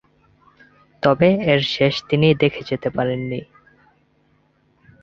[1.03, 3.41] তবে এর শেষ তিনি দেখে যেতে পারেননি।